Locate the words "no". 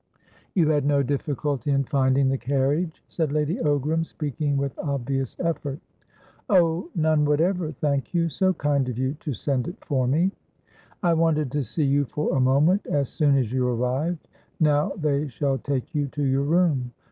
0.83-1.03